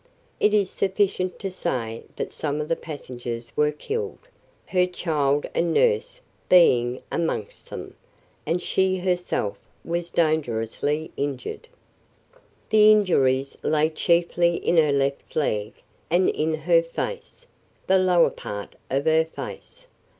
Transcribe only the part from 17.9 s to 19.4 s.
lower part of her